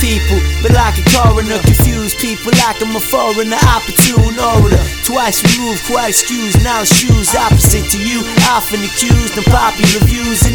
people, 0.00 0.40
but 0.62 0.72
like 0.72 0.98
a 0.98 1.04
coroner, 1.14 1.58
confuse 1.62 2.14
people 2.14 2.50
like 2.64 2.80
I'm 2.82 2.96
a 2.96 3.00
foreigner, 3.00 3.58
opportune 3.70 4.34
orator. 4.38 4.82
Twice 5.04 5.42
removed, 5.44 5.84
quite 5.84 6.10
excused, 6.10 6.62
now 6.64 6.82
shoes 6.84 7.34
opposite 7.34 7.86
to 7.92 7.98
you. 7.98 8.24
Often 8.50 8.82
accused, 8.82 9.36
unpopular 9.38 10.00
views, 10.06 10.46
innocuous. 10.46 10.47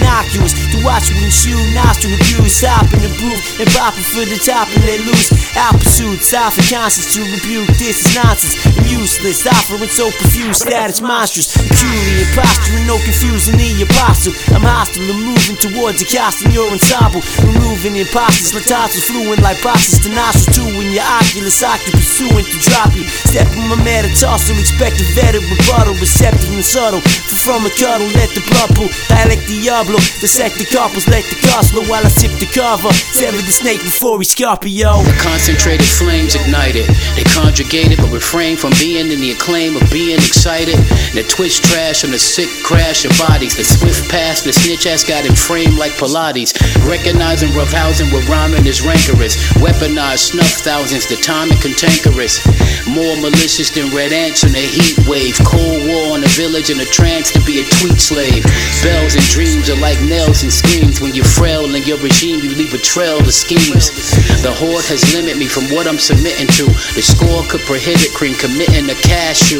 You 1.24 1.32
shoot, 1.32 1.55
nostril 1.71 2.20
abuse, 2.20 2.68
hop 2.68 2.84
in 2.92 3.00
the 3.00 3.08
booth, 3.16 3.56
and 3.56 3.71
popping 3.71 4.04
for 4.04 4.28
the 4.28 4.36
top 4.44 4.68
and 4.76 4.84
let 4.84 5.00
loose. 5.08 5.32
Out 5.56 5.80
pursuits, 5.80 6.36
offer 6.36 6.60
conscience 6.68 7.16
to 7.16 7.24
rebuke. 7.24 7.71
This 7.80 8.04
is 8.04 8.12
nonsense 8.12 8.60
and 8.68 8.84
useless, 8.92 9.48
offering 9.48 9.88
so 9.88 10.12
profuse 10.20 10.68
that 10.68 10.92
it's 10.92 11.00
monstrous. 11.00 11.56
Peculiar 11.56 12.28
posturing, 12.36 12.84
no 12.92 13.00
confusing 13.07 13.56
the 13.56 13.88
apostle. 13.88 14.36
I'm 14.52 14.68
hostile 14.68 15.07
and 15.07 15.24
moving 15.24 15.56
towards 15.64 16.04
a 16.04 16.07
costume, 16.11 16.52
your 16.52 16.68
ensemble. 16.68 17.24
Removing 17.39 18.04
imposters, 18.04 18.52
tonsils, 18.68 19.08
fluent 19.08 19.39
like 19.39 19.64
boxes 19.64 20.04
to 20.04 20.11
nostrils. 20.11 20.52
Two 20.60 20.68
in 20.75 20.92
your 20.92 21.08
oculus, 21.08 21.64
octopus 21.64 22.04
pursuing 22.04 22.44
to 22.52 22.58
drop 22.68 22.92
you. 23.00 23.08
Step 23.08 23.47
in 23.55 23.64
my 23.71 23.80
metatarsal, 23.80 24.60
expect 24.60 25.00
a 25.00 25.08
vetted 25.16 25.47
rebuttal, 25.47 25.96
receptive 26.04 26.52
and 26.52 26.68
subtle. 26.68 27.00
For 27.00 27.39
from 27.39 27.64
a 27.64 27.71
cuddle, 27.80 28.11
let 28.11 28.28
the 28.36 28.44
blood. 28.44 28.64
Dialect 28.74 29.46
Diablo, 29.46 30.00
dissect 30.18 30.58
the 30.58 30.66
carpals, 30.66 31.05
let 31.14 31.30
the 31.30 31.38
flow 31.70 31.86
while 31.86 32.02
I 32.02 32.09
sip 32.09 32.34
the 32.42 32.50
cover. 32.50 32.90
Sever 33.14 33.38
the 33.38 33.53
snake 33.53 33.86
before 33.86 34.17
he 34.17 34.26
Scorpio. 34.26 35.06
The 35.06 35.14
concentrated 35.22 35.86
flames 35.86 36.34
ignited. 36.34 36.89
They 37.14 37.22
conjugated 37.30 38.02
but 38.02 38.09
refrain 38.09 38.58
from 38.58 38.73
being 38.81 39.14
in 39.14 39.22
the 39.22 39.30
acclaim 39.30 39.78
of 39.78 39.86
being 39.94 40.17
excited. 40.17 40.73
And 40.73 41.17
the 41.22 41.26
twitch 41.30 41.62
trash 41.62 42.02
and 42.02 42.09
the 42.09 42.17
sick 42.17 42.50
crash 42.66 43.06
of 43.06 43.14
bodies. 43.22 43.53
The 43.53 43.64
swift 43.64 44.09
pass, 44.09 44.42
the 44.42 44.53
snitch 44.53 44.89
ass 44.89 45.06
got 45.06 45.22
him 45.22 45.38
framed 45.38 45.78
like 45.78 45.94
Pilates. 46.02 46.58
Recognizing 46.89 47.53
roughhousing 47.53 48.09
with 48.09 48.25
rhyming 48.25 48.66
is 48.66 48.81
rancorous. 48.81 49.38
Weaponized 49.61 50.33
snuff 50.33 50.66
thousands, 50.66 51.05
the 51.05 51.22
timing 51.22 51.61
cantankerous. 51.61 52.42
More 52.89 53.14
malicious 53.22 53.70
than 53.70 53.94
red 53.94 54.09
ants 54.09 54.42
in 54.42 54.58
a 54.58 54.66
heat 54.66 54.98
wave. 55.05 55.38
Cold 55.45 55.86
war 55.86 56.17
on 56.17 56.25
a 56.25 56.31
village 56.33 56.73
in 56.73 56.81
a 56.81 56.89
trance 56.89 57.30
to 57.38 57.42
be 57.45 57.61
a 57.61 57.66
tweet 57.77 58.02
slave. 58.02 58.42
Bells 58.81 59.14
and 59.14 59.25
dreams 59.30 59.70
are 59.70 59.77
like 59.77 60.02
nails 60.09 60.42
and 60.42 60.50
screams. 60.50 61.02
When 61.03 61.13
you're 61.13 61.27
frail 61.27 61.67
in 61.75 61.83
your 61.83 61.99
regime, 61.99 62.39
you 62.39 62.55
leave 62.55 62.73
a 62.73 62.77
trail 62.77 63.19
of 63.19 63.27
schemes. 63.35 63.91
The 64.39 64.55
horde 64.55 64.87
has 64.87 65.03
limited 65.11 65.35
me 65.35 65.51
from 65.51 65.67
what 65.75 65.83
I'm 65.83 65.99
submitting 65.99 66.47
to. 66.55 66.71
The 66.95 67.03
score 67.03 67.43
could 67.51 67.59
prohibit 67.67 68.15
cream 68.15 68.39
committing 68.39 68.87
a 68.87 68.95
cashew. 68.95 69.59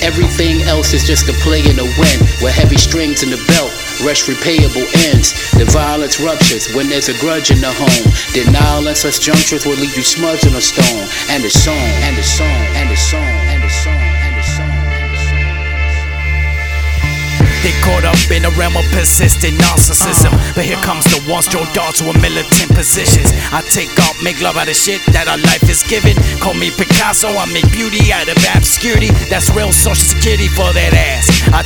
Everything 0.00 0.64
else 0.64 0.96
is 0.96 1.04
just 1.04 1.28
a 1.28 1.36
play 1.44 1.60
in 1.60 1.76
the 1.76 1.84
wind, 2.00 2.20
with 2.40 2.56
heavy 2.56 2.80
strings 2.80 3.20
in 3.20 3.28
the 3.28 3.36
belt. 3.52 3.68
Rush 4.00 4.24
repayable 4.24 4.88
ends. 5.12 5.36
The 5.52 5.68
violence 5.68 6.16
ruptures 6.24 6.72
when 6.72 6.88
there's 6.88 7.12
a 7.12 7.16
grudge 7.20 7.52
in 7.52 7.60
the 7.60 7.68
home. 7.68 8.08
Denial 8.32 8.88
and 8.88 8.96
such 8.96 9.20
junctures 9.20 9.68
will 9.68 9.76
leave 9.76 9.92
you 9.92 10.02
smudged 10.02 10.48
on 10.48 10.56
a 10.56 10.64
stone. 10.64 11.04
And 11.28 11.44
a 11.44 11.52
song, 11.52 11.76
and 12.08 12.16
the 12.16 12.24
song, 12.24 12.48
and 12.80 12.88
the 12.88 12.96
song, 12.96 13.28
and 13.52 13.60
the 13.60 13.68
song, 13.68 14.21
in 18.32 18.44
a 18.44 18.52
realm 18.56 18.76
of 18.76 18.84
persistent 18.92 19.54
narcissism. 19.60 20.32
Uh-huh. 20.32 20.52
But 20.56 20.64
here 20.64 20.80
comes 20.80 21.04
the 21.12 21.20
ones 21.30 21.46
throw 21.46 21.64
darts 21.72 22.00
with 22.00 22.16
militant 22.20 22.72
positions. 22.72 23.32
I 23.52 23.60
take 23.68 23.92
up, 24.08 24.16
make 24.24 24.40
love 24.40 24.56
out 24.56 24.68
of 24.68 24.76
shit 24.76 25.00
that 25.12 25.28
our 25.28 25.38
life 25.38 25.64
is 25.68 25.84
given. 25.84 26.16
Call 26.40 26.54
me 26.54 26.72
Picasso, 26.72 27.28
I 27.28 27.46
make 27.52 27.68
beauty 27.72 28.12
out 28.12 28.28
of 28.28 28.36
obscurity. 28.56 29.12
That's 29.28 29.52
real 29.52 29.72
social 29.72 30.04
security 30.04 30.48
for 30.48 30.72
that 30.72 30.92
ass. 30.92 31.28
I 31.52 31.61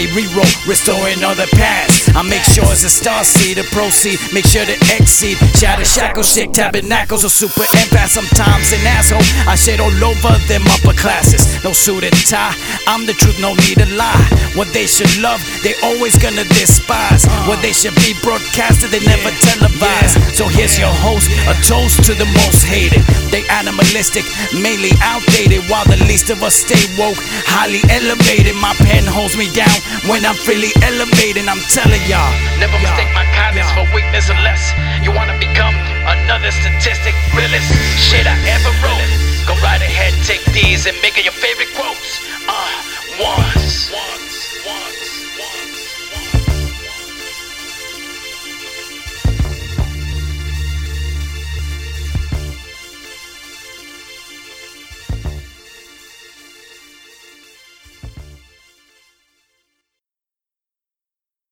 they 0.00 0.08
rewrote, 0.16 0.56
restoring 0.64 1.20
all 1.20 1.36
the 1.36 1.48
past. 1.60 2.16
I 2.16 2.22
make 2.24 2.40
sure 2.40 2.64
it's 2.72 2.84
a 2.84 2.88
star 2.88 3.22
seed 3.22 3.60
to 3.60 3.64
proceed. 3.68 4.16
Make 4.32 4.48
sure 4.48 4.64
to 4.64 4.76
exceed. 4.96 5.36
Shatter 5.60 5.84
shackles, 5.84 6.32
shake 6.32 6.52
tabernacles, 6.56 7.24
or 7.24 7.28
super 7.28 7.68
empath. 7.76 8.16
Sometimes 8.16 8.72
an 8.72 8.80
asshole. 8.88 9.20
I 9.44 9.56
shit 9.56 9.76
all 9.76 9.92
over 9.92 10.32
them 10.48 10.64
upper 10.72 10.96
classes. 10.96 11.44
No 11.64 11.72
suit 11.72 12.04
and 12.04 12.16
tie. 12.24 12.56
I'm 12.88 13.04
the 13.04 13.12
truth, 13.12 13.36
no 13.40 13.52
need 13.68 13.76
to 13.76 13.88
lie. 14.00 14.24
What 14.56 14.72
they 14.72 14.86
should 14.86 15.12
love, 15.20 15.44
they 15.60 15.76
always 15.84 16.16
gonna 16.16 16.48
despise. 16.56 17.28
What 17.44 17.60
they 17.60 17.76
should 17.76 17.94
be 18.00 18.16
broadcasted, 18.24 18.88
they 18.88 19.04
never 19.04 19.28
televise. 19.44 20.16
So 20.32 20.48
here's 20.48 20.80
your 20.80 20.92
host, 21.04 21.28
a 21.44 21.54
toast 21.68 22.04
to 22.08 22.16
the 22.16 22.28
most 22.40 22.64
hated. 22.64 23.04
They 23.28 23.44
animalistic, 23.52 24.24
mainly 24.56 24.96
outdated, 25.04 25.68
while 25.68 25.84
the 25.84 26.00
least 26.08 26.30
of 26.30 26.42
us 26.42 26.56
stay 26.56 26.80
woke, 26.96 27.20
highly 27.44 27.84
elevated. 27.92 28.56
My 28.56 28.72
pen 28.80 29.04
holds 29.04 29.36
me 29.36 29.52
down 29.52 29.76
when 30.08 30.24
I'm 30.24 30.36
freely 30.36 30.70
elevating. 30.82 31.48
I'm 31.48 31.62
telling 31.72 32.02
y'all, 32.06 32.30
Never 32.58 32.78
mistake 32.78 33.10
my 33.14 33.26
kindness 33.36 33.68
for 33.72 33.84
weakness 33.94 34.30
unless 34.30 34.72
you 35.02 35.12
wanna 35.12 35.36
become 35.38 35.74
another 36.06 36.50
statistic 36.50 37.14
realist. 37.34 37.68
Shit 37.98 38.26
I 38.26 38.36
ever 38.54 38.72
wrote. 38.82 39.08
Go 39.48 39.54
right 39.64 39.80
ahead, 39.82 40.12
take 40.24 40.44
these 40.52 40.86
and 40.86 40.94
make 41.02 41.18
it 41.18 41.24
your 41.24 41.29